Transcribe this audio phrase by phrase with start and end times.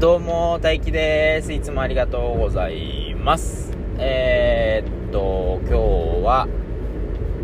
[0.00, 1.52] どうも、大輝です。
[1.52, 3.70] いつもありがとうございます。
[3.98, 5.74] えー、っと、今日
[6.24, 6.48] は、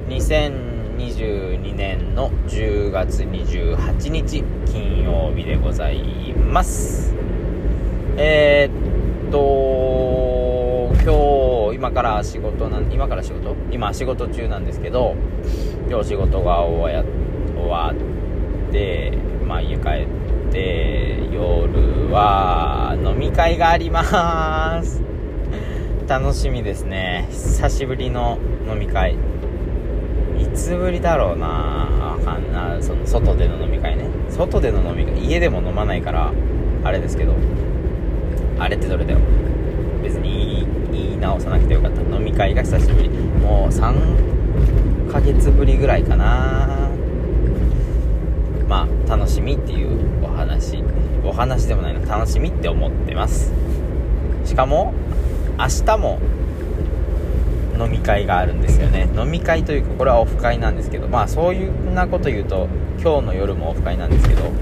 [0.08, 7.14] 2022年の10月28日、金曜日でございます。
[8.16, 13.54] えー、っと、今日、今から仕事なん、今から仕事？
[13.70, 15.14] 今仕事中なんですけど、
[15.90, 17.04] 今日仕事が終
[17.68, 19.12] わって、
[19.46, 20.06] まあ家帰っ
[20.50, 25.02] て、夜は飲み会があります。
[26.08, 27.28] 楽しみですね。
[27.30, 29.16] 久しぶりの飲み会。
[30.38, 31.46] いつぶりだろうな。
[31.46, 34.08] わかんなその外での飲み会ね。
[34.30, 35.26] 外での飲み会。
[35.26, 36.32] 家でも飲まないから
[36.84, 37.34] あれですけど。
[38.58, 39.18] あれってどれだよ。
[40.02, 42.00] 別に言い直さなくてよかった。
[42.00, 43.10] 飲み会が久しぶり。
[43.10, 46.85] もう3ヶ月ぶりぐらいかな。
[48.68, 50.82] まあ楽しみっていうお話。
[51.24, 53.52] お話でもないの楽しみって思ってます。
[54.44, 54.94] しかも
[55.58, 56.18] 明日も
[57.78, 59.08] 飲み会があるんですよね。
[59.16, 62.68] 飲み会というかこれはオフ会なんですけどまあそういうなこと言うと
[63.00, 64.52] 今日の夜もオフ会なんですけど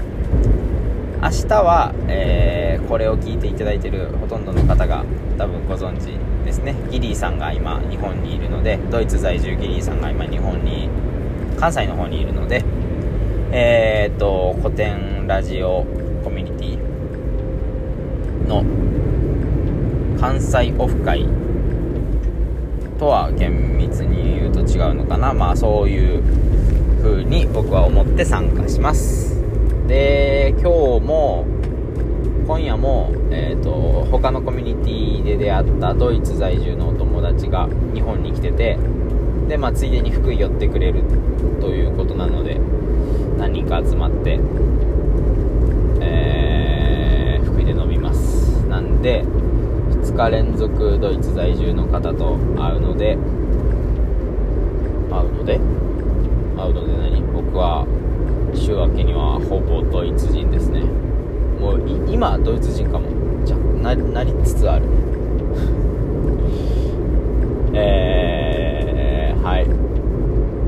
[1.21, 5.05] 明日は、えー、これを聞いていただいてるほとんどの方が
[5.37, 6.07] 多分ご存知
[6.45, 6.75] ですね。
[6.91, 10.89] ギリーさんが今日本にいるのでドイツ在住ギリーさんが今日本に
[11.57, 12.63] 関西の方にいるので
[13.57, 15.85] えー、と、古典ラジオ
[16.25, 18.65] コミュニティの
[20.19, 21.25] 関西オフ会
[22.99, 25.33] とは厳密に言うと違うのかな。
[25.33, 26.21] まあそういう
[27.01, 29.41] 風に僕は思って参加します。
[29.87, 31.45] で、今日も、
[32.47, 38.77] 今夜も、えー、と他のコミュニティで出会ったドイツ在住のお友達が日本に来てて
[39.47, 41.03] で、まあ、ついでに福井寄ってくれる
[41.61, 42.59] ということなので
[43.37, 44.39] 何人か集まって、
[46.01, 48.65] えー、福井で飲みます。
[48.67, 53.17] なんで2日連続ドイツ在住の方と会うので
[55.11, 55.59] 会うので？
[56.57, 57.21] 会うので何？
[57.33, 57.85] 僕は
[58.53, 60.81] 週明けにはほぼドイツ人ですね。
[61.59, 63.09] もう今ドイツ人かも。
[63.45, 64.85] じゃななりつつある。
[67.73, 68.34] えー、
[69.45, 69.67] はい。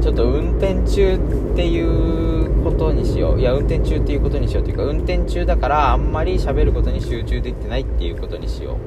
[0.03, 1.19] ちょっと運転中っ
[1.55, 3.39] ていうことにしよう。
[3.39, 8.77] いや運転中っていうことにしようというか運転中だからあんまり喋ることに集中できてないっていうことにしよう。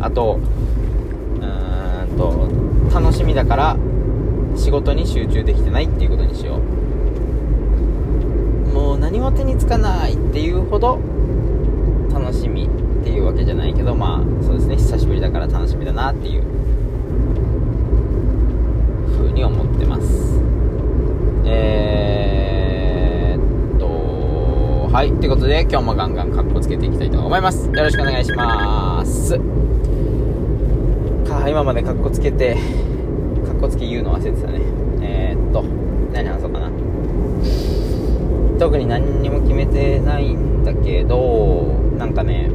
[0.00, 2.48] あとうーんと
[2.94, 3.76] 楽しみだから
[4.54, 6.60] 仕事に集中できてないっていうことにしよ
[8.70, 8.72] う。
[8.72, 11.00] もう何も手につかないっていうほど
[12.14, 12.68] 楽しみっ
[13.02, 14.76] ていうわけじゃないけどまあそうですね。
[14.76, 16.44] 久しぶりだから楽しみだなっていう。
[19.32, 20.40] に思ってます
[21.44, 25.10] えー、っと、はい。
[25.10, 27.66] ってことで、今日もガンガンカッコつけていきたいと思います。
[27.66, 29.38] よろしくお願いします。
[31.24, 32.56] か、今までカッコつけて、
[33.44, 34.60] カッコつけ言うの忘れてたね。
[35.02, 35.62] えー、っと、
[36.12, 36.70] 何話そうかな。
[38.58, 41.66] 特に何にも決めてないんだけど、
[41.98, 42.50] なんかね、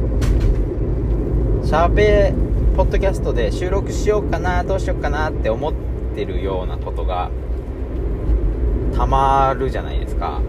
[1.62, 2.32] 喋、
[2.76, 5.72] ポッドキャストで収録しようかな、どうしようかなって思っ
[6.18, 7.30] てるようなことが
[8.96, 10.40] たまるじゃないですか。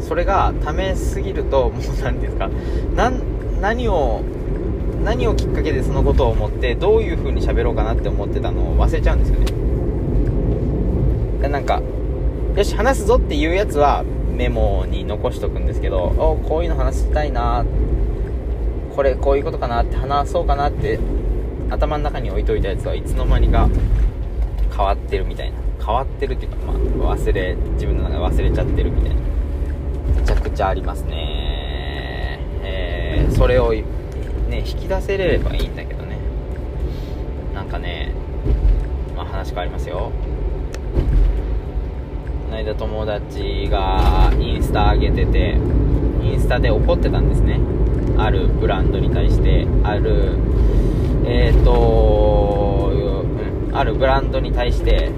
[0.00, 2.50] それがためすぎるともう何ですか。
[3.60, 4.20] 何を
[5.02, 9.46] 何をきっかけでそのことを思ってどういう風に喋ろうかなって思ってたのを忘れちゃうんですよね。
[11.48, 11.80] なんか
[12.56, 14.04] よし話すぞっていうやつは
[14.36, 17.64] メモに残しとくんですけどおこういうの話したいな
[18.94, 20.98] これこういうことかなって話そうかなって
[21.70, 23.68] 頭の中に置いといたやつはいつの間にか
[24.70, 25.58] 変わってるみたいな。
[25.78, 29.20] 変わってるっていうか、まあ、忘れ自分の中で忘れちゃってるみたいな。
[30.20, 32.40] めちゃくちゃありますね。
[32.62, 33.84] えー、それをね
[34.58, 36.18] 引き出せれればいいんだけどね。
[37.54, 38.12] なんかね
[39.16, 40.12] まあ話変わりますよ。
[42.44, 45.56] この間友達がインスタ上げてて
[46.22, 47.60] インスタで怒ってたんですね。
[48.18, 50.36] あるブランドに対してある
[51.30, 52.92] えっ、と、
[53.74, 55.10] あるブランドに対して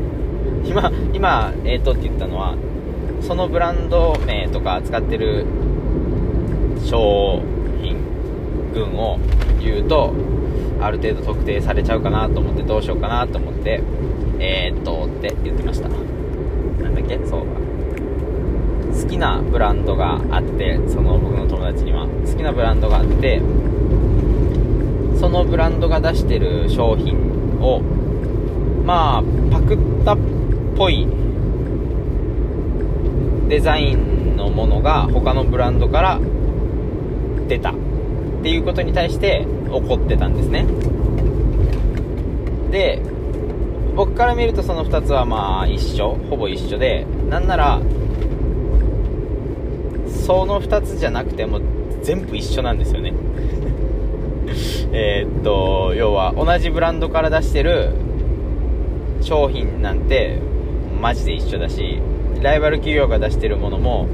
[0.64, 2.56] 今、今、えーとって言ったのは、
[3.20, 5.46] そのブランド名とか使ってる
[6.84, 7.40] 商
[7.80, 7.96] 品
[8.74, 9.18] 群を
[9.60, 10.12] 言うと、
[10.80, 13.82] ある程度特定されちゃうかなと思ってどうしようかなと思って、
[14.38, 15.88] えー、っとって言ってました。
[15.88, 17.18] なんだっけ？
[17.26, 17.46] そう
[18.92, 22.06] 好きなブランドがあって、その僕の友達には。
[22.06, 23.40] 好きなブランドがあって、
[25.20, 27.14] そのブランドが出してる商品
[27.60, 27.80] を、
[28.86, 29.22] まあ、
[29.52, 30.18] パクったっ
[30.76, 31.06] ぽい
[33.48, 36.20] デザインのものが他のブランドからっ
[37.48, 37.74] てたっ
[38.42, 40.66] ていうことに対して怒ってたんですね。
[42.70, 43.02] で
[43.94, 47.80] 僕から見るとその2つはまあ一緒ほぼ一緒でなんなら
[50.08, 51.60] その2つじゃなくても
[52.02, 53.12] 全部一緒なんですよね。
[54.92, 57.92] えっと要は同じブランドから出してる
[59.20, 60.38] 商品なんて
[61.00, 62.00] マジで一緒だし
[62.42, 64.06] ライバル企業が出してるものも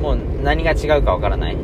[0.00, 1.56] もう何が違うかわからない。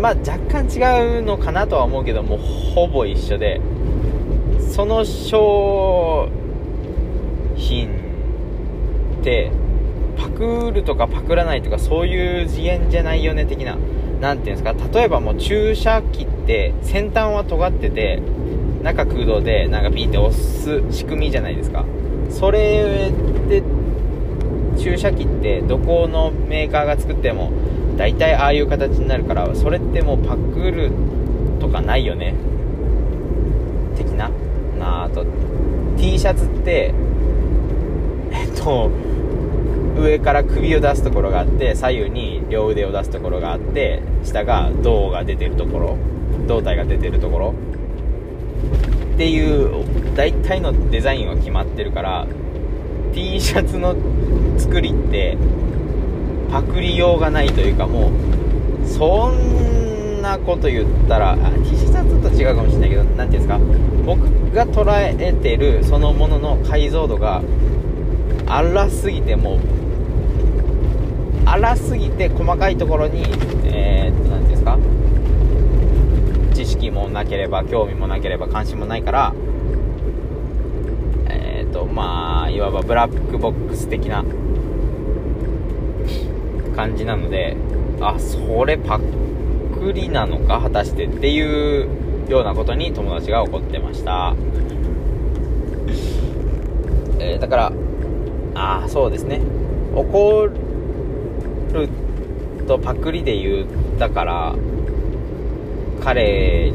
[0.00, 3.62] まあ若干違うのかなとは思うけどもうほぼ一緒で
[4.70, 6.28] その商
[7.56, 7.88] 品
[9.20, 9.50] って
[10.18, 13.75] パクるとかパクらないとかそういう次元じゃないよね的な
[14.20, 18.22] 何ていうんですか例えばもう注射器って先端は尖ってて
[18.82, 21.84] 中空洞でなんかピーって押す仕組みじゃないですか。
[22.30, 23.10] それ
[23.48, 23.62] で
[24.78, 27.50] 注射器ってどこのメーカーが作っても
[27.96, 30.92] 大体ああいう形になるからそれってもうパクる
[31.60, 32.34] とかないよね。
[33.96, 34.30] 的な。
[34.78, 35.24] なあと
[35.96, 36.94] T シャツって
[38.30, 38.90] えっと
[39.98, 45.98] 上から首を出すところがあって左右に両腕を出すところがあって下が胴が出てるところ
[46.46, 47.54] 胴体が出てるところ。
[49.14, 49.84] っていう
[50.14, 52.26] 大体のデザインは決まってるから
[53.14, 53.96] T シャツの
[54.58, 55.38] 作りって
[56.50, 58.10] パクリようがないというかも
[58.84, 63.58] うそんなこと言ったら T シャツと違うかもしれないけど何ていうんですか
[64.04, 64.20] 僕
[64.54, 67.42] が捉えてるそのものの解像度が
[68.46, 69.58] 荒すぎてもう
[71.46, 73.22] 荒すぎて細かいところに
[73.64, 74.78] えー、っと何ていうんですか？
[76.54, 79.34] 知識もなければ興味もなければ関心もないから
[81.28, 84.24] えー、っとまあいわばブラックボックス的な
[86.74, 87.56] 感じなので
[88.00, 91.40] あそれパックリなのか果たしてってい
[91.82, 91.88] う
[92.28, 94.34] ようなことに友達が怒ってました。
[97.18, 97.72] えー、だから
[98.54, 99.40] ああそうですね。
[99.94, 100.52] 怒る
[102.66, 103.66] とパクリで言っ
[103.98, 104.54] たから
[106.02, 106.72] 彼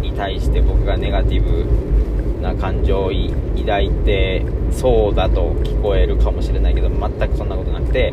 [0.00, 3.12] に対して僕がネガティブな感情を
[3.56, 4.42] 抱いて
[4.72, 8.12] そうだと聞こえるかもしれないけど全くそんなことなくて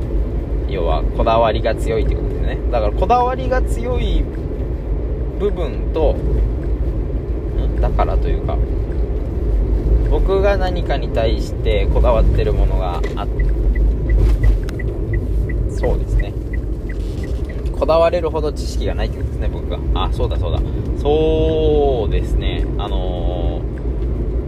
[0.69, 2.57] 要はこだわりが強いってことですね。
[2.71, 4.23] だからこだわりが強い
[5.39, 6.15] 部分と、
[7.79, 8.57] だからというか
[10.09, 13.45] 僕が何かに対してこだわってるものがあって
[15.69, 16.16] そうです
[17.77, 19.77] こだわれるほど知識がないってことですね僕が。
[19.93, 20.59] あそうだそうだ。
[20.99, 22.65] そうですね。
[22.77, 23.61] あの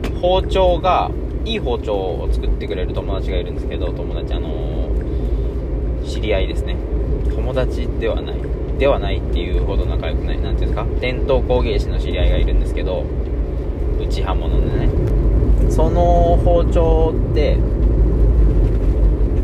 [0.01, 1.11] ー、包丁が
[1.45, 6.75] いい包丁を作ってくれる友達がいるんですけど友達あのー、知り合いですね。
[7.35, 8.35] 友達ではない。
[8.79, 10.41] ではないっていうほど仲良くない。
[10.41, 10.85] 何ていうんですか？
[10.99, 13.03] 伝統工芸士の知り合いがいるんですけど
[13.99, 14.89] 内刃物でね。
[15.69, 17.57] その包丁って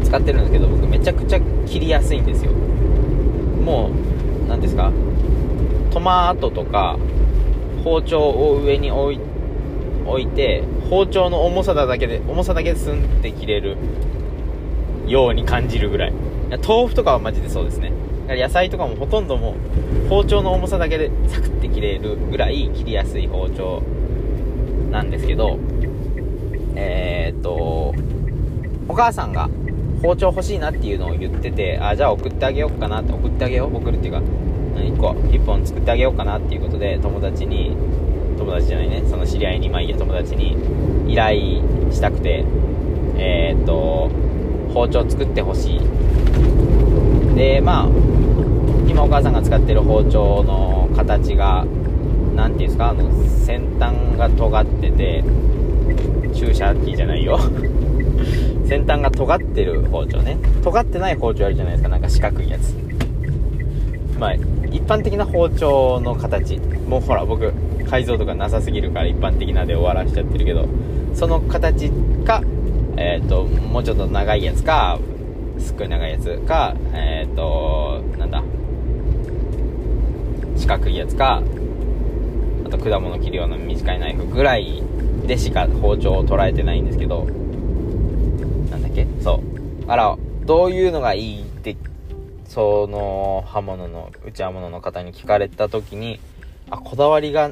[0.03, 2.51] 使ってるんですけど僕めちゃくちゃ切りやすいんですよ。
[3.65, 4.91] もう何ですか？
[5.91, 6.97] トマトとか
[7.83, 9.19] 包丁を上に置い
[10.05, 13.75] 置いて包丁の重さだけで重さだけでスンって切れる
[15.07, 16.13] ように感じるぐらい。
[16.65, 17.91] 豆腐とかはマジでそうですね。
[18.27, 19.55] 野菜とかもほとんども
[20.05, 23.81] う包丁の重さだけでサクッて切れるぐらい切りやすい包丁
[24.91, 25.57] なんですけど
[26.75, 27.93] えー、っと
[28.87, 29.49] お母さんが
[30.05, 33.75] 包丁欲しいなっていうのを言っててあじゃあ送ってあげようかなって送ってあげよう？
[33.75, 34.21] 送るっていうか
[34.75, 37.75] 1個1本作ってあげようかなっていうことで友達に
[38.37, 40.55] 友達じゃないねその知り合いにまあいいや友達に
[41.11, 42.45] 依頼したくて
[43.17, 44.11] えー、っと
[44.73, 45.79] 包丁作ってほしい。
[47.35, 47.87] でまあ
[48.87, 51.65] 今お母さんが使ってる包丁の形が
[52.35, 55.23] 何ていうんですかあの先端が尖ってて
[56.33, 57.39] 注射器じゃないよ。
[58.67, 60.37] 先端が尖ってる包丁ね。
[60.63, 61.89] 尖ってない包丁あるじゃないですか。
[61.89, 62.73] なんか四角いやつ。
[64.19, 66.57] まあ一般的な包丁の形。
[66.57, 67.53] もうほら僕
[67.89, 70.67] 解像度がなさすぎるから一般的なで終わらしちゃってるけど。
[71.13, 71.89] その形
[72.25, 72.41] か
[72.97, 74.99] えっ、ー、ともうちょっと長いやつか
[75.57, 78.43] すっごい長いやつかえっ、ー、となんだ。
[80.57, 81.41] 四角いやつか
[82.65, 84.81] あと果物切るような短いナイフぐらい
[85.27, 87.44] でしか包丁を捉えてないんですけど。
[89.87, 91.77] あらどういうのがいいって
[92.47, 96.19] その刃物の内刃物の方に聞かれた時に
[96.69, 97.51] あこだわりが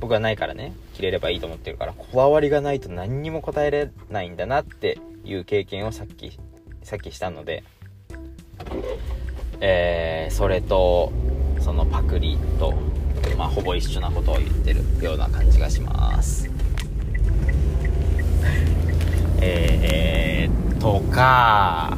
[0.00, 0.74] 僕はないからね。
[0.98, 6.36] 切れればいいと思ってるからこだわりがないと何にも答えれないんだなっていう経験をさっき
[6.82, 7.62] さっきしたので
[9.60, 11.12] えー、それと
[11.60, 12.74] そのパクリと、
[13.36, 16.48] まあ、ほぼ一緒なことを言ってるような感じがします。
[19.40, 20.27] えー、
[20.80, 21.96] とか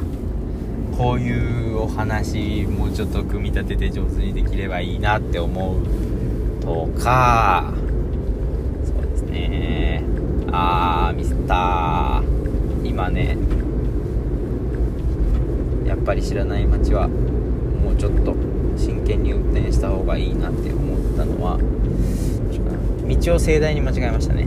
[0.97, 7.73] こういうお話もうちょっと組み立てて上手にできればいいなって思うとか
[8.85, 10.03] そうですね。
[10.51, 12.31] あーミスター。
[12.83, 13.37] 今ね
[15.85, 18.35] やっぱり知らない街はもうちょっと
[18.75, 21.57] 真剣に運転した方がいいなって思ったのは
[23.07, 24.43] 道を盛大に間違えましたね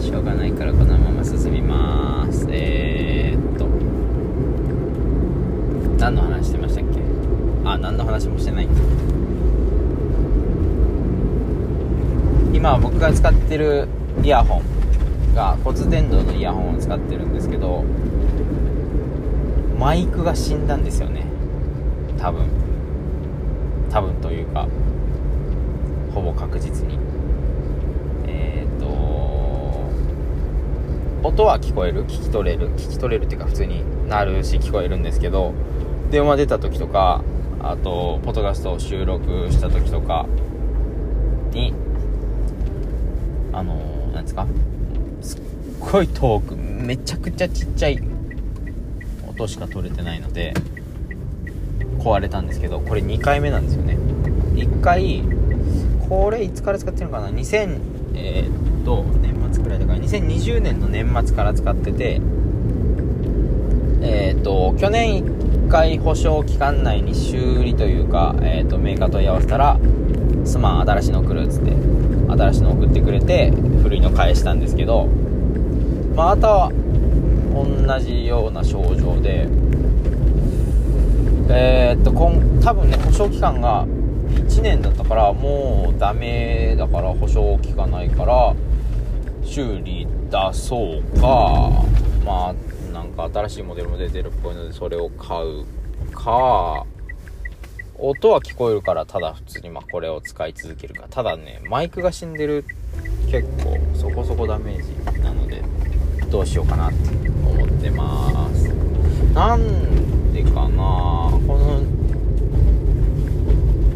[0.00, 2.46] しょうがないからこのまま進みます。
[2.50, 3.66] えー、っと。
[5.98, 7.00] 何の話してましたっけ？
[7.64, 8.68] あ何の話もしてない。
[12.52, 13.86] 今僕が使ってる
[14.22, 17.84] イヤホンが骨伝導のイヤホンを使ってるんですけど
[19.78, 21.26] マイクが死んだんですよね。
[22.18, 22.46] 多分。
[23.90, 24.66] 多分というか
[26.14, 26.98] ほぼ確実に。
[31.24, 35.54] 音は聞こえる聞き取れる聞き取れるっていうか普通になるし聞こえるんですけど
[36.10, 37.24] 電話出た時とか
[37.60, 40.26] あとポッドキャストを収録した時とか
[41.52, 41.72] に
[43.52, 44.46] あのー、なんですか？
[45.22, 45.40] すっ
[45.80, 47.98] ごい遠くめちゃくちゃちっちゃい
[49.26, 50.52] 音しか取れてないので
[52.00, 53.96] 壊れたんですけどこれ2回目なんですよね。
[54.56, 55.22] 1回
[56.08, 57.78] これいつから使ってるのかな？2000
[58.14, 59.02] えー、っと
[60.20, 62.20] 2020年の年末から使ってて
[64.02, 69.78] えー、っと去年1回保証期間内に修理というか、えー、っとメーカー問い合わせたら
[70.44, 71.72] すまん新しいの送るっつって
[72.28, 73.50] 新しいの送ってくれて
[73.82, 75.06] 古いの返したんですけど
[76.14, 76.70] また
[77.54, 79.48] 同じような症状で
[81.48, 88.54] えー、っとこん多分ね保証期間が1年だったからもうダメだから保証効かないから
[89.44, 91.84] 修理出そうか。
[92.24, 92.54] まあ
[92.92, 95.64] なんか新しいモデルも出てるっぽいのでそれを買う
[96.12, 96.84] か。
[97.96, 101.06] 音は聞こえるからただ普通にまこれを使い続けるか。
[101.08, 102.64] ただねマイクが死んでる
[103.30, 105.62] 結構そこそこダメージなので
[106.30, 106.96] どうしようかなって
[107.28, 108.68] 思ってます。
[109.32, 111.30] なんでかな。
[111.46, 111.82] この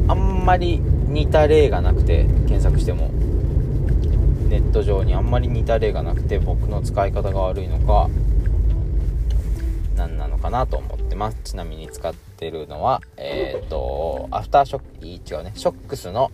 [0.09, 3.11] あんまり似た例がなくて検索しても
[4.49, 8.09] ネット上にあんまり似た例がなくて僕の使い方が悪いのか
[9.97, 11.39] 何なのかなと思ってます。
[11.45, 15.53] ちなみに使ってるのはえっ、ー、とアフターショック違うね。
[15.55, 16.31] ショックスの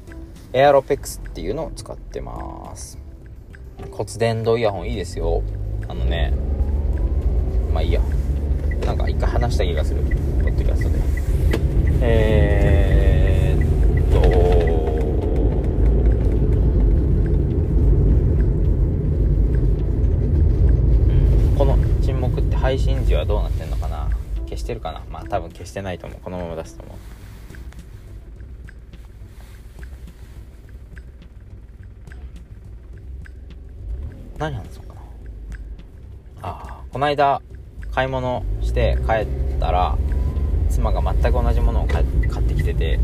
[0.53, 2.99] エアロペックスっていうのを使ってます。
[3.91, 5.43] 骨伝導イヤホンいいですよ。
[5.89, 6.33] あのね
[7.73, 8.01] まあいいや。
[8.87, 10.03] なんか一回話した気がする。
[10.03, 10.07] ポ
[10.51, 10.99] ッドキャストで。
[12.03, 14.21] えー、っと
[21.59, 24.11] この沈黙って配信時はどうなってんのかな？
[24.47, 25.01] 消してるかな？
[25.09, 26.21] まあ多分消してないと思う。
[26.21, 26.97] このまま出すと思う。
[34.39, 35.01] 何話そうかな？
[36.43, 37.41] ああこの間
[37.93, 39.27] 買い物して帰っ
[39.61, 39.97] たら
[40.69, 42.05] 妻が全く同じものを買っ
[42.43, 42.99] てきてて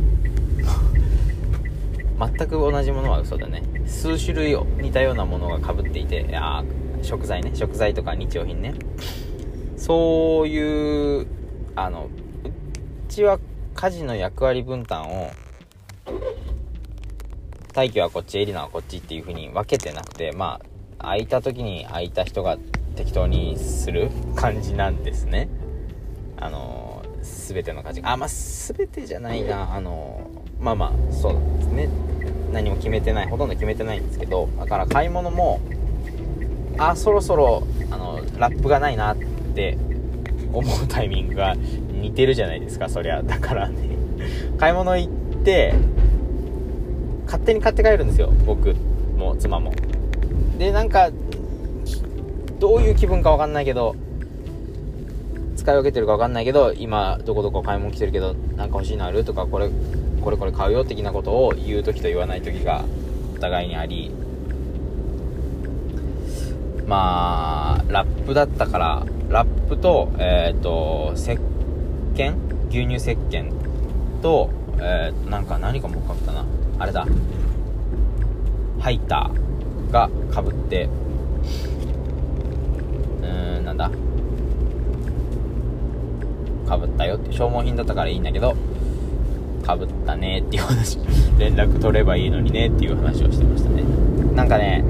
[2.18, 3.62] 全く同じものは嘘だね。
[3.86, 6.64] 数種類を似たようなものがかぶっていていや
[7.02, 7.52] 食材ね。
[7.54, 8.74] 食材とか日用品ね。
[9.80, 11.26] そういう
[11.74, 12.10] あの
[12.44, 13.38] うちは
[13.74, 15.30] 家事の役割分担を
[17.72, 20.60] 大気はこっちエリナはこっちっていう風に分けてなくてま
[20.98, 22.58] あ空いた時に空いた人が
[22.94, 25.48] 適当にする感じなんですね。
[26.36, 28.00] あの全ての家事。
[28.04, 29.74] あまあ全てじゃないな。
[29.74, 31.88] あのまあまあそうなんですね。
[32.52, 35.58] 何も決めてないほとんど決めてないんですけどだから買い物も
[36.76, 39.39] あそろそろあのラップがないなって
[40.52, 43.22] 思うタイミングが似てるじゃないですかそりゃ。
[43.22, 43.76] だからね。
[44.58, 45.12] 買い物行っ
[45.44, 45.74] て
[47.26, 48.32] 勝手に買って帰るんですよ。
[48.46, 48.74] 僕
[49.16, 49.72] も妻も。
[50.58, 51.10] でなんか
[52.58, 53.96] どういう気分か分かんないけど
[55.56, 59.24] 使い分けてるか分かんないけど今どこどこ買い物来てるけど何か欲しいのある？
[59.24, 59.70] とかこれ
[60.20, 62.84] これこれ買うよ的なことを言う時と言わない時が
[63.36, 64.10] お互いにあり。
[66.86, 67.59] まあ
[67.90, 71.32] ラップだったからラップとえっ、ー、と石
[72.14, 72.34] 鹸？
[72.70, 73.50] 牛乳石鹸
[74.22, 74.50] と
[74.82, 76.44] えー、なんか何かもかったな。
[76.78, 77.06] あれだ。
[78.78, 80.88] ハイターがかぶって
[83.22, 83.90] うんなんだ。
[86.66, 88.56] かぶったよって消耗品だったからいいんだけど
[89.66, 90.98] かぶったねっていう話。
[91.38, 93.82] 連絡取ればいいのにねっていう話をしてましたね。
[94.34, 94.82] なんかね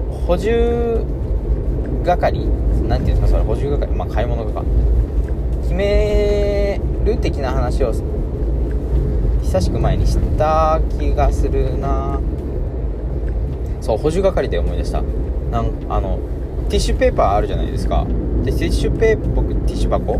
[0.00, 1.04] 補充
[2.04, 2.46] 係
[2.88, 4.64] なんていうんですかそれ補充係まあ買い物か
[5.62, 7.92] 決める的な話を
[9.42, 12.20] 久しく前にした気がするな。
[13.80, 15.02] そう補充係で思い出した。
[15.50, 16.18] なんあの
[16.68, 18.06] ティッシュペーパーあるじゃないですか。
[18.44, 20.18] でティッシュペーパー僕ティッシュ箱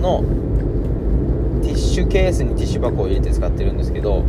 [0.00, 0.22] の
[1.62, 4.22] ティッシュケースにティッシュ箱を入れて使ってるんですけど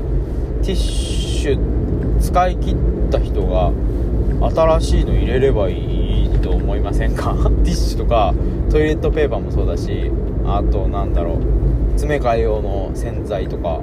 [0.63, 2.75] ティッシュ使い切っ
[3.11, 3.71] た人が
[4.41, 7.33] 新しいの入れればいいと思いませんか？
[7.63, 8.33] ティッシュとか
[8.69, 10.11] トイレットペーパーもそうだし
[10.45, 11.35] あとなんだろう
[11.91, 13.79] 詰め替え用の洗剤とか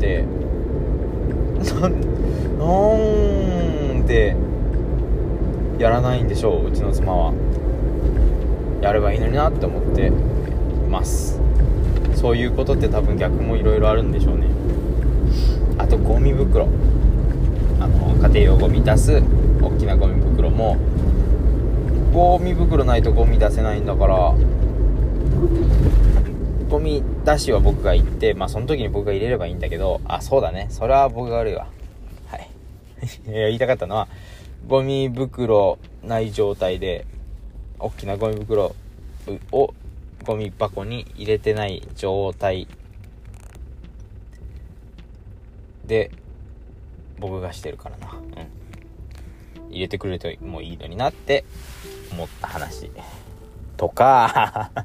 [0.00, 0.24] で
[1.78, 1.92] なん
[4.06, 4.34] で
[5.78, 7.32] やらないんでしょううちの妻は。
[8.80, 10.10] やればいいのになって思って
[10.90, 11.40] ます。
[12.14, 14.46] そういうことって多分逆もいろいろあるんでしょうね。
[15.78, 16.66] あとゴミ袋。
[17.80, 19.22] あの家庭用ゴミ出す
[19.60, 19.70] 大
[20.42, 20.76] 袋も
[22.12, 24.34] ゴミ袋ないとゴミ出せないんだから
[26.68, 30.66] ゴミ出しは僕が行ってまあその時に僕が入れればいいんだけどあそうだね。
[30.70, 31.68] それは僕が悪いわ。
[32.26, 32.50] はい。
[33.26, 34.08] 言いたかったのは
[34.66, 37.06] ゴミ袋ない状態で
[37.78, 38.74] 大きなゴミ袋
[39.52, 39.74] を
[40.24, 42.66] ゴミ箱に入れてない状態
[45.84, 46.10] で
[47.18, 48.12] 僕がしてるからな。
[48.14, 48.61] うん。
[49.70, 51.44] 入れてくれてもいいのになって
[52.12, 52.90] 思った話。
[53.76, 54.70] とか。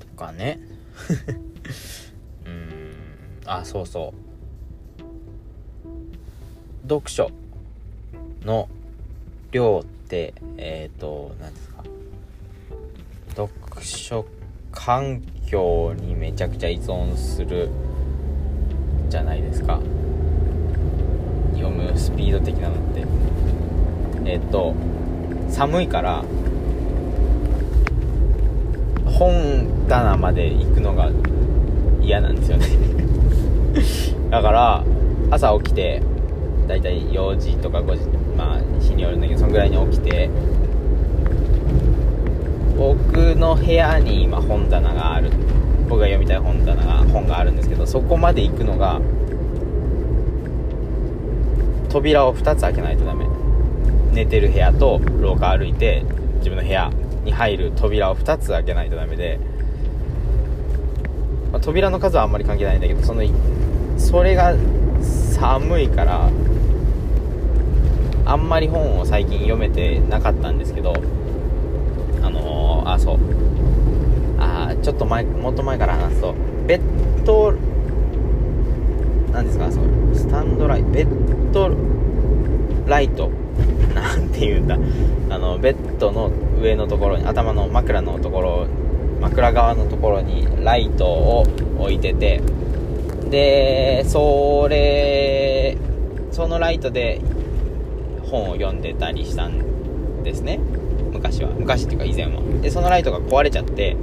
[0.00, 0.60] とかね。
[2.46, 2.94] うん。
[3.46, 4.18] あそうそう。
[6.88, 7.30] 読書
[8.42, 8.68] の
[9.52, 11.84] 量ってえっ、ー、と何ですか。
[13.34, 14.26] 読書
[14.72, 17.70] 環境にめちゃくちゃ依存する
[19.08, 19.80] じゃないですか。
[21.64, 23.04] 読むスピード的なのって。
[24.26, 24.74] えっと
[25.48, 26.24] 寒いから
[29.06, 31.10] 本棚まで行くのが
[32.02, 32.66] 嫌なんですよね。
[34.30, 34.84] だから
[35.30, 36.02] 朝起きて
[36.66, 40.28] だいたい4時とか5時まあ日によるんだけどそのぐらいに起きて
[42.76, 45.30] 僕の部屋に今本棚がある。
[45.86, 49.00] 僕が読みたい本棚が本があるんですけどそこまで行くのが
[51.94, 53.24] 扉を2つ開けないとダメ。
[54.10, 56.02] 寝てる部屋と廊下歩いて
[56.38, 56.90] 自分の部屋
[57.24, 59.38] に入る扉を2つ開けないとダメで、
[61.52, 63.22] まあ、扉の数はあんまり関係ないんだけどその
[63.96, 64.56] それが
[65.02, 66.30] 寒いから
[68.24, 70.94] あんまり本を最近読めてなかったんですけど
[72.22, 73.18] あのー、あそう。
[74.40, 76.34] あちょっと前もっと前から話すと
[76.66, 77.52] ベッド
[79.32, 79.84] 何ですかそう。
[80.14, 81.70] スタンドライベッド
[82.86, 83.30] ライト。
[83.94, 84.76] なんて言うんだ。
[85.30, 88.66] あのベッドの上のところに頭の枕のところ
[89.20, 91.46] 枕側のところにライトを
[91.78, 92.42] 置いてて。
[93.30, 95.76] でそれ
[96.30, 97.20] そのライトで
[98.30, 100.58] 本を読んでたりしたんですね。
[101.12, 101.50] 昔は。
[101.50, 102.42] 昔っていうか以前は。
[102.60, 103.96] でそのライトが壊れちゃって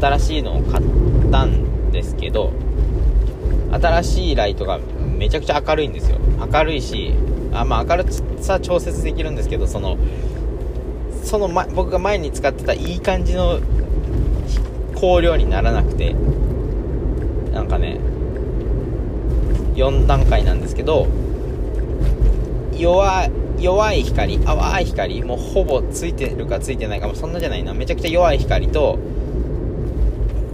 [0.00, 0.84] 新しいのを買っ
[1.30, 2.52] たんですけど
[3.72, 4.80] 新しいライトが
[5.20, 6.16] めちゃくちゃ明るいんですよ。
[6.50, 7.12] 明るいし
[7.52, 8.06] あまあ明る
[8.40, 9.98] さ調節できるんですけどその
[11.22, 13.60] その、ま、僕が前に使ってたいい感じの
[14.94, 16.14] 光量にならなくて
[17.52, 18.00] なんかね
[19.74, 21.06] 4段階なんですけど
[22.74, 23.28] 弱
[23.58, 27.74] 弱い光淡い光もうほぼついてるかついてないかもそんなじゃないな。
[27.74, 28.98] めちゃくちゃ弱い光と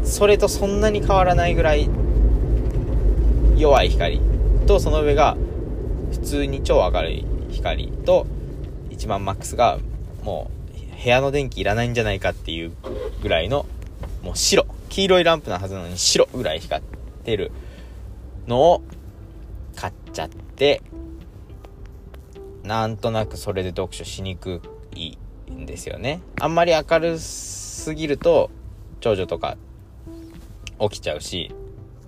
[0.03, 1.89] それとそんなに変わらないぐらい
[3.57, 4.21] 弱い光。
[4.67, 5.37] とその上が
[6.11, 8.27] 普通に超明るい光と
[8.91, 9.79] 一番マックスが
[10.25, 12.73] もう部屋の電気いらないんじゃないかっていう
[13.23, 13.67] ぐらいの
[14.23, 16.87] もう白黄色いランプなはずなのに白ぐらい光っ
[17.25, 17.53] てる
[18.49, 18.83] のを
[19.77, 20.83] 買っちゃって
[22.65, 24.63] なんとなくそれで読書しにく
[24.95, 25.17] い
[25.51, 26.21] んですよね。
[26.41, 28.51] あんまり明るすぎると
[29.01, 29.57] 長女とか
[30.81, 31.55] 起きちゃうし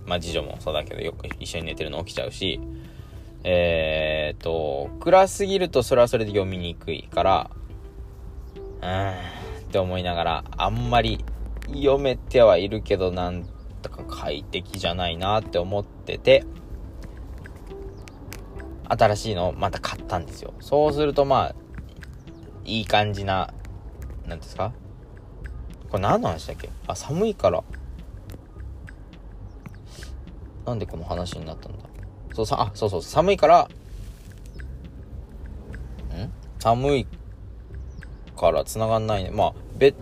[0.08, 2.60] まあ次女もそうだけどよく一緒に寝てるの起きちゃうし、
[3.44, 7.50] えー、っと、暗すぎるとそれはそれで読みにくいから、
[8.80, 9.14] うーんっ
[9.70, 11.24] て思いながら、あんまり
[11.68, 13.44] 読めてはいるけど、なん
[13.82, 16.44] とか快適じゃないなって思ってて、
[18.88, 20.54] 新しいのをまた買ったんですよ。
[20.60, 21.54] そうするとまあ、
[22.64, 23.52] いい感じな
[24.26, 24.72] 何ですか？
[25.90, 26.70] これ何の話だっけ？
[26.86, 27.62] あ寒いから。
[30.68, 31.78] なんでこの話になったんだ？
[32.34, 33.68] そうさあそうそう寒いからん？
[36.58, 37.06] 寒い
[38.36, 39.30] から繋がんないね。
[39.30, 39.94] まあベッ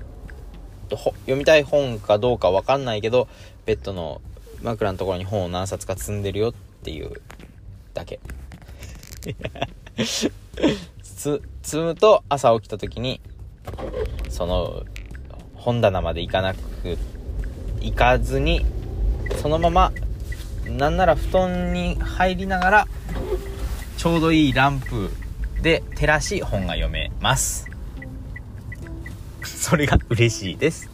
[0.88, 3.28] ド読みたい本かどうかわかんないけど
[3.64, 4.20] ベッドの
[4.62, 6.52] 枕のところに本を何冊か積んでるよっ
[6.82, 7.22] ていう
[7.94, 8.20] だけ。
[11.02, 13.20] つ積むと朝起きた時に
[14.28, 14.84] その
[15.54, 16.60] 本棚まで行かなく
[17.80, 18.64] 行かずに
[19.40, 19.92] そのまま
[20.70, 22.88] なんなら布団に入りながら
[23.96, 25.10] ちょうどいいランプ
[25.62, 27.68] で照らし本が読めます。
[29.42, 30.90] それが嬉しいです。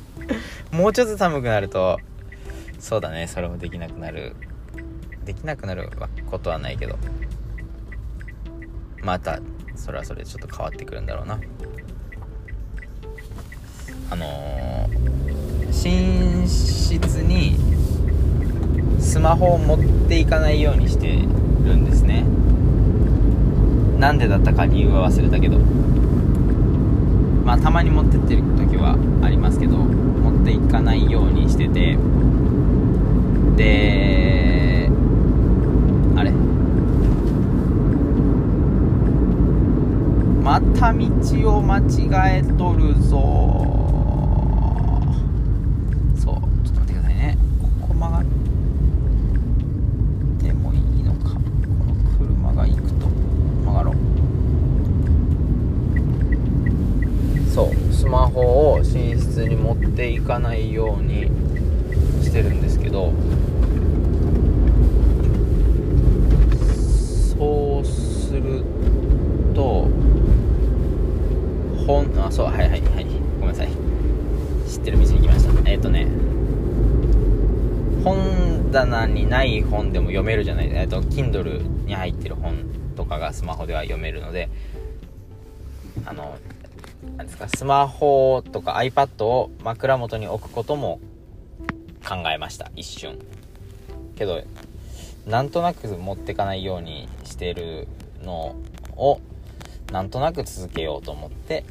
[0.71, 1.99] もうちょっと寒くなると
[2.79, 3.27] そうだね。
[3.27, 4.35] それもできなくなる。
[5.25, 5.89] できなくなる
[6.27, 6.99] ことはないけど。
[9.03, 9.41] また
[9.75, 11.41] それはそれでちょっと変わってくるんだろうな。
[14.11, 17.57] あのー、寝室に
[19.03, 22.25] スマホを持っていかないようにしてるんですね。
[23.99, 25.59] なんでだったか理由は忘れたけど。
[27.45, 31.99] まあたまに持ってってる時はありますけど持っていかないようにしてて。
[33.57, 34.89] で
[36.17, 36.33] あれ。
[40.43, 43.19] また道を間違えとるぞ
[46.17, 46.35] そう
[46.67, 47.39] ちょっと待ってくださいね
[47.81, 48.25] ここ曲がっ
[50.41, 53.07] てもいいのかこの車が行くと
[53.65, 53.95] 曲がろう
[57.51, 59.55] そうスマホを寝室に
[60.23, 61.27] 持っていかないように
[62.23, 63.13] してるんですけど
[67.37, 68.65] そうする
[69.55, 69.89] と
[71.87, 72.81] 本あそうはいはいはい
[73.41, 73.69] ごめんなさい。
[74.69, 75.71] 知ってる店に来ました。
[75.71, 76.07] えっ、ー、とね
[78.05, 82.55] 本棚にない本でも読めるじゃないえっ、ー、と Kindle に入ってる本
[82.97, 84.49] とかがスマホでは読めるので
[87.49, 91.01] スマホとか iPad を枕元に置くことも
[92.07, 92.71] 考えました。
[92.77, 93.19] 一瞬。
[94.17, 94.43] けど
[95.27, 97.89] なんとなく持ってかないようにしてる
[98.23, 98.57] の
[98.97, 99.21] を
[99.91, 101.65] なんとなく続けようと思って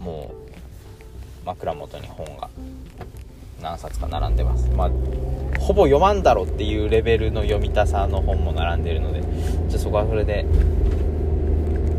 [0.00, 0.32] も
[1.42, 2.50] う枕元に本が
[3.60, 4.68] 何冊か並んでます。
[4.70, 4.90] まあ
[5.60, 9.22] ほぼ読まんだろっていうレベルの読みたさの本も並んでるので
[9.68, 10.46] じゃそこはそれで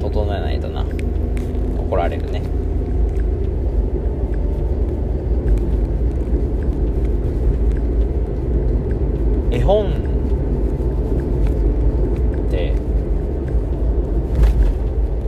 [0.01, 0.85] 整えないとな。
[1.89, 2.43] 怒られるね
[9.51, 9.91] 絵本
[12.47, 12.73] って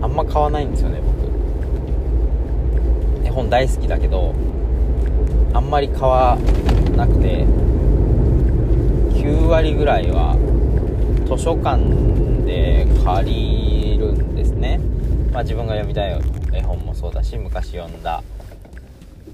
[0.01, 1.11] あんま買わないんですよね僕。
[3.23, 4.33] 絵本大好きだけど
[5.53, 6.39] あんまり買わ
[6.95, 7.45] なくて
[9.13, 10.35] 9割ぐらいは
[11.27, 11.77] 図書館
[12.43, 14.79] で借りるんですね。
[15.31, 16.19] まあ自分が読みたい
[16.51, 18.23] 絵本もそうだし昔読んだ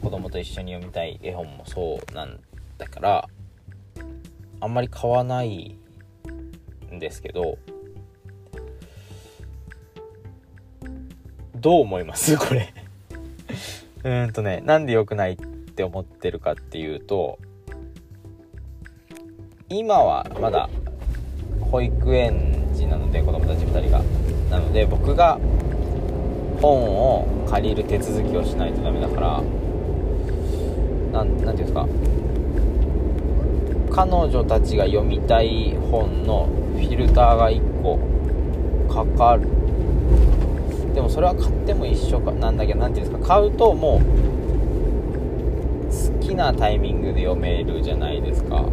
[0.03, 2.41] 子供と一緒に読みたい絵本もそうなん
[2.77, 3.29] だから
[4.67, 5.77] んまり買わない
[6.93, 7.57] んですけど
[11.55, 12.37] どう思います？
[12.37, 12.73] これ。
[14.03, 17.39] うんとねなんで良くないって思ってるかっていうと
[19.69, 20.69] 今はまだ
[21.71, 24.01] 保育園児なので子供たち2人が。
[24.49, 25.37] なので僕が
[26.61, 29.43] 本を借りる手続きをしないとダメだから
[31.11, 31.85] 何て言うんですか？
[33.97, 37.97] 彼女たちが読みたい本のフィルターが1個
[38.87, 39.47] かかる。
[40.93, 42.31] でもそれは買っても一緒か。
[42.31, 44.01] なんだけど何て言うんですか買うともう
[45.87, 48.65] 好きなタイミングで読めるじゃないですか。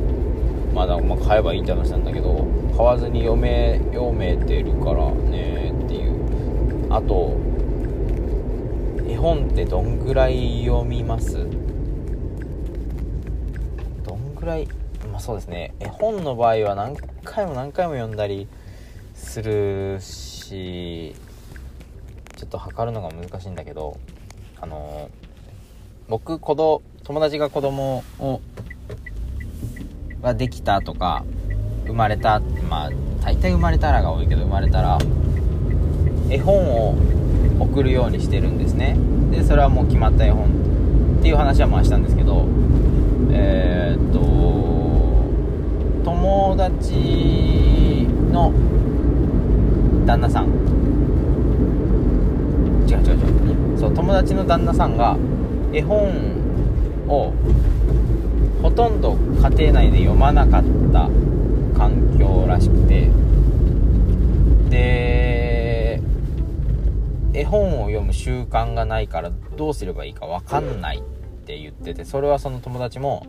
[0.74, 6.92] まだまあ買えばいいって話なんだけど買わずに読め読めてるからねっていう。
[6.92, 7.32] あと
[9.08, 11.38] 絵本ってどんぐらい読みます？
[14.04, 14.68] どんぐらい
[15.24, 15.72] そうですね。
[15.80, 18.46] 絵本の場合は何回も何回も読んだり
[19.14, 21.14] するし
[22.36, 23.96] ちょっと測るのが難しいんだけど
[24.60, 25.08] あの
[26.08, 28.42] 僕子供友達が子供を
[30.20, 31.24] ができたとか
[31.86, 32.90] 生まれたまあ
[33.22, 34.98] 大体生まれたらが多いけど生まれたら
[36.28, 36.96] 絵本を
[37.60, 38.98] 送るようにしてるんですね。
[39.30, 42.46] でそれはもう決まった絵本っていう話はまあしたんですけど
[43.30, 44.24] えー、っと
[46.04, 48.52] 友達の
[50.06, 50.48] 旦那さん。
[52.86, 53.78] 違う違う違う。
[53.78, 55.16] そう友達の旦那さんが
[55.72, 56.12] 絵本
[57.08, 57.32] を
[58.62, 61.08] ほとんど家庭内で読まなかった
[61.76, 63.10] 環境らしくて。
[64.70, 66.00] で
[67.32, 71.02] 絵本を読む習慣がないからどうすればいいか分かんないっ
[71.46, 73.26] て言っててそれはその友達も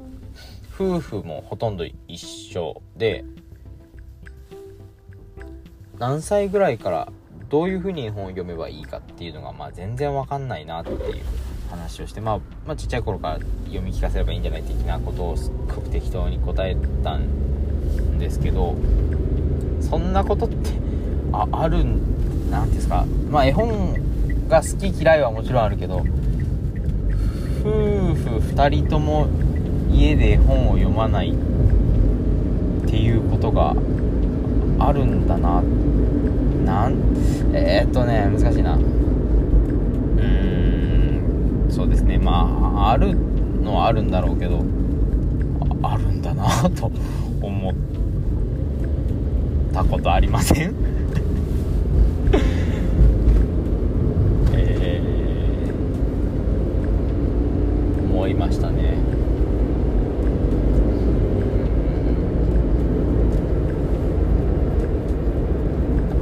[0.77, 3.23] 夫婦もほとんど一緒で
[5.97, 7.11] 何歳ぐらいから
[7.49, 11.23] どういうふうに絵本を読めばいいかっていうのが、まあ、全然わかんないなっていう
[11.69, 18.75] 話をして、まあ、まあ、ちっちゃい頃から読み聞かせればいいんじゃない的なことをすっごく適当に答えたんですけど
[19.79, 20.55] そんなことって
[21.31, 23.05] ああるんなんですか。
[23.29, 23.95] まあ絵本
[24.47, 25.97] が好き嫌いはもちろんあるけど
[27.61, 29.27] 夫婦2人とも
[29.95, 31.34] 家で本を読まないっ
[32.88, 33.75] ていうことが
[34.79, 35.62] あるんだな。
[36.65, 36.93] なん
[37.53, 38.75] えー、っとね難しいな。
[38.75, 42.17] うーんそうですね。
[42.17, 43.15] まあある
[43.63, 44.63] のはあるんだろうけど
[45.81, 46.91] あるんだな と
[47.41, 47.73] 思っ
[49.73, 50.73] たことありません？
[54.53, 58.95] えー、思いましたね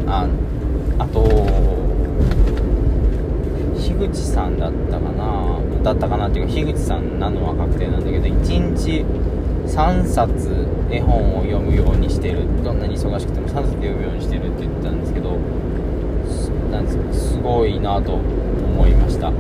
[0.08, 0.28] あ
[1.00, 1.24] あと
[3.78, 5.60] 樋口さんだったかな？
[5.84, 9.06] だったかなっていうか樋口さんなのは確定なんだけど1日
[9.68, 12.46] 3冊絵本を読むようにしてる。
[12.64, 15.38] どんなに忙しくても3冊読むようにしてるって言ってたんですけど
[16.72, 19.32] なんですすごいなと思いました。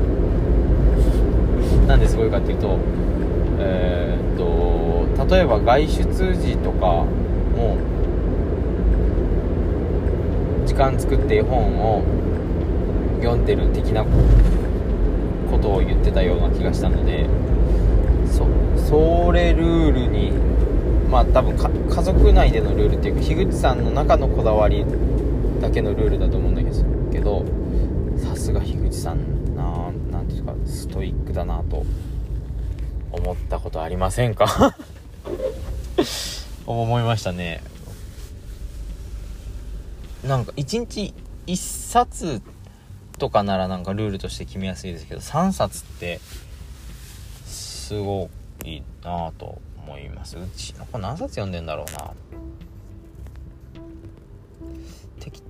[1.87, 2.77] なんですごいかっていうと
[3.59, 7.05] えー、っと例えば外出時とか
[7.55, 7.77] も
[10.65, 12.01] 時間作って絵本を
[13.23, 17.25] 読んでる的なことを言ってたような気がしたので
[18.31, 18.47] そ
[18.89, 20.31] それルールに
[21.09, 24.85] まあ多分家族内でのルールっていうか樋口さんの中のこだわり
[25.61, 27.45] だけのルールだと思うんだけど
[28.17, 31.85] さすが樋口さんな何ていうかストイックだなと
[33.11, 34.75] 思ったことありませんか
[36.65, 37.61] 思いましたね
[40.23, 41.13] なんか1日
[41.47, 42.41] 1冊
[43.17, 46.19] とかならなんかルールとして決めやすいですけど3冊って
[47.45, 48.29] すご
[48.65, 50.37] いなぁと思います。
[50.37, 52.13] うちの子何冊読んでんだろうな。
[55.19, 55.43] 適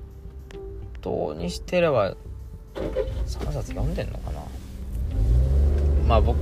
[1.02, 2.16] 当にしてれば
[2.76, 4.42] 3冊読んでんのかな。
[6.08, 6.38] まあ僕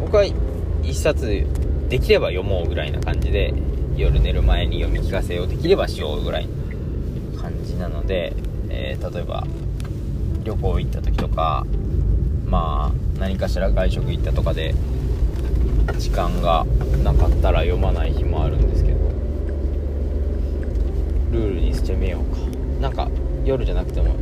[0.00, 1.46] 僕は1冊
[1.88, 3.54] できれば読もうぐらいな感じで
[3.96, 6.48] 夜寝る前に読み聞かせをできればしようぐらい
[7.34, 8.34] な感じなので、
[8.68, 9.46] えー、例えば
[10.44, 11.66] 旅行行った時とか
[12.46, 14.74] まあ何かしら外食行ったとかで
[15.98, 16.64] 時間が
[17.02, 18.98] なかったら読まない日もあるんですけど
[21.32, 22.38] ルールにしてみようか。
[22.80, 23.08] なんか
[23.44, 24.14] 夜じゃなくても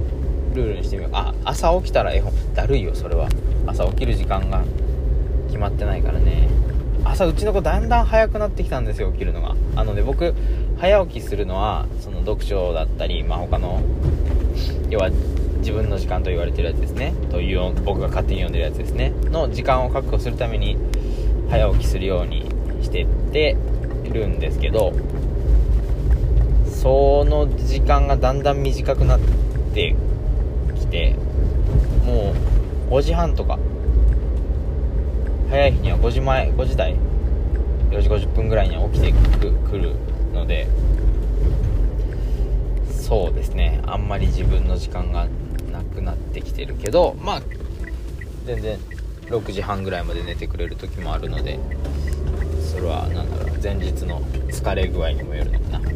[0.54, 3.28] ルールにしてみようあ朝起きたら絵本だるいよそれは。
[3.66, 4.62] 朝起きる時間が
[5.46, 6.48] 決まってないからね。
[7.04, 9.56] 朝うちの子だんだん早くなってきたんですよ起きるのが。
[9.76, 10.34] あので僕
[10.78, 13.82] 早起きするのはその読書だったり、まあ、他の
[14.88, 15.10] 要は
[15.62, 17.14] 自分の時間と言われてるやつですね。
[17.30, 19.12] という僕が勝手に読んでるやつですね。
[19.30, 20.76] の時間を確保するために
[21.48, 22.46] 早起きするように
[22.82, 23.56] してって
[24.10, 24.92] るんですけど
[26.66, 29.20] その時間がだんだん短くなっ
[29.74, 29.94] て
[30.74, 31.14] きて
[32.04, 32.34] も
[32.90, 33.58] う5時半とか
[35.50, 36.96] 早い日には5時前5時台
[37.90, 39.12] 4時50分ぐらいに起きて
[39.70, 39.94] くる
[40.32, 40.66] ので
[42.90, 43.82] そうですね。
[43.84, 45.28] あんまり自分の時間が
[45.92, 47.42] くなってきてるけどまあ
[48.46, 48.78] 全然
[49.26, 51.58] 6時半ぐらいまで寝てくれる時もあるので
[52.60, 55.92] それは何だろう前日の疲れ具合にもよるのかな。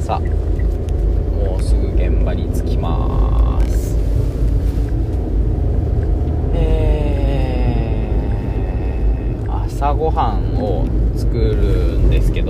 [0.00, 3.94] さあもうすぐ現場に着きます。
[6.54, 12.47] えー、朝ごはんを作るんですけど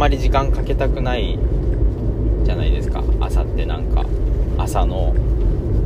[0.00, 1.38] まり時間かけたくない
[2.42, 3.04] じゃないですか。
[3.20, 4.06] 朝ってなんか。
[4.56, 5.14] 朝の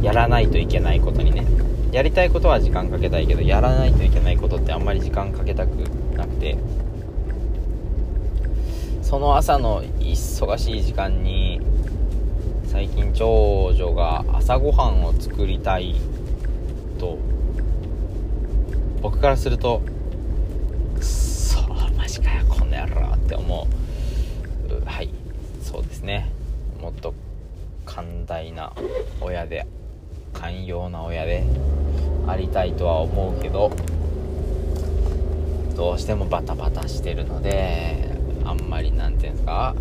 [0.02, 1.44] やらないといけないことにね。
[1.90, 5.70] やりたいことは時間かけたいけどやらないといけないことってあんまり時間かけたく
[6.16, 6.56] なくて。
[9.02, 11.60] その朝の忙しい時間に
[12.66, 15.96] 最近長女が朝ごはんを作りたい
[16.98, 17.18] と
[19.02, 19.82] 僕からすると
[20.94, 21.60] くっそ
[21.96, 23.83] マジかよこの野郎って思う。
[24.84, 25.10] はい。
[25.62, 26.30] そうですね。
[26.80, 27.14] もっと
[27.86, 28.72] 寛大な
[29.20, 29.66] 親で
[30.32, 31.44] 寛容な親で
[32.26, 33.70] ありたいとは思うけど
[35.76, 38.10] どうしてもバタバタしてるので
[38.44, 39.74] あんまり何て言うんですか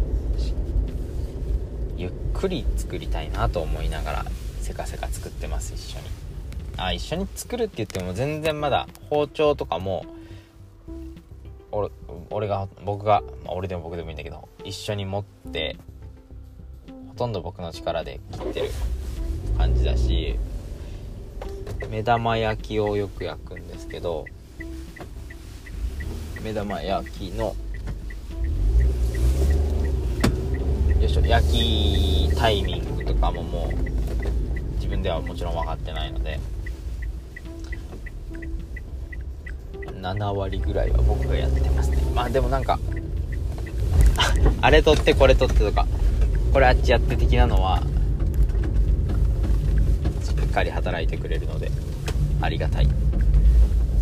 [1.98, 4.26] ゆっくり作りたいなと思いながら
[4.62, 6.06] せかせか作ってます一緒に。
[6.78, 10.06] あ一緒に作るって言っても全然まだ包丁とかも
[11.74, 11.90] 俺
[12.30, 15.76] 俺が僕が、まあ、俺でも僕でもいいんだけど一緒に持って
[17.10, 18.70] ほとんど僕の力で切ってる
[19.58, 20.38] 感じだし
[21.90, 24.26] 目玉焼きをよく焼くんですけど
[26.44, 27.56] 目玉焼きの
[31.00, 36.40] よいしょ焼きタイミングとかももう自分ではもちろん分かってないので
[40.04, 41.98] 7割ぐらいは僕がやってますね。
[42.13, 42.78] まあでもなんか
[44.62, 45.88] あれ取ってこれ取ってとか
[46.52, 47.82] これあっちやって的なのは
[50.24, 51.72] しっかり働いてくれるので
[52.42, 52.88] ありがたい。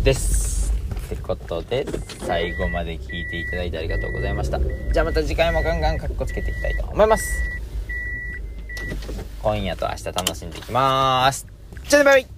[0.02, 0.72] です。
[1.06, 1.86] ってことで
[2.26, 4.58] 最後まで聞いていただいてありがとうございました。
[4.58, 7.24] じゃあまた次回もガンガンカッコつけていきたいと思います。
[9.42, 11.46] 今夜と明日楽しんでいきます。
[11.88, 12.31] じゃあねバイバイ。